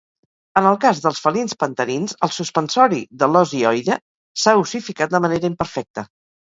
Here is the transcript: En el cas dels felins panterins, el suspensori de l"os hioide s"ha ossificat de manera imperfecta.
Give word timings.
En 0.61 0.69
el 0.69 0.77
cas 0.85 1.01
dels 1.03 1.19
felins 1.25 1.53
panterins, 1.65 2.17
el 2.29 2.33
suspensori 2.39 3.05
de 3.23 3.31
l"os 3.31 3.55
hioide 3.61 4.01
s"ha 4.43 4.59
ossificat 4.67 5.17
de 5.19 5.27
manera 5.29 5.55
imperfecta. 5.57 6.13